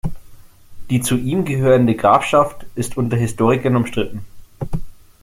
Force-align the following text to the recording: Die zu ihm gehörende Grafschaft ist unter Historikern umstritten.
Die 0.89 0.99
zu 1.01 1.15
ihm 1.15 1.45
gehörende 1.45 1.93
Grafschaft 1.93 2.65
ist 2.73 2.97
unter 2.97 3.17
Historikern 3.17 3.75
umstritten. 3.75 4.25